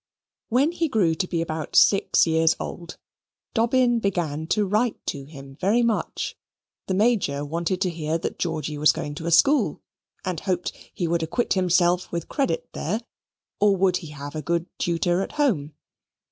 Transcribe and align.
When 0.49 0.71
he 0.71 0.87
grew 0.89 1.13
to 1.13 1.27
be 1.27 1.43
about 1.43 1.75
six 1.75 2.25
years 2.25 2.55
old, 2.59 2.97
Dobbin 3.53 3.99
began 3.99 4.47
to 4.47 4.65
write 4.65 4.95
to 5.05 5.25
him 5.25 5.57
very 5.61 5.83
much. 5.83 6.35
The 6.87 6.95
Major 6.95 7.45
wanted 7.45 7.81
to 7.81 7.91
hear 7.91 8.17
that 8.17 8.39
Georgy 8.39 8.79
was 8.79 8.91
going 8.93 9.13
to 9.13 9.27
a 9.27 9.31
school 9.31 9.83
and 10.25 10.39
hoped 10.39 10.71
he 10.91 11.07
would 11.07 11.21
acquit 11.21 11.53
himself 11.53 12.11
with 12.11 12.29
credit 12.29 12.67
there: 12.73 13.01
or 13.59 13.75
would 13.77 13.97
he 13.97 14.07
have 14.07 14.33
a 14.33 14.41
good 14.41 14.65
tutor 14.79 15.21
at 15.21 15.33
home? 15.33 15.75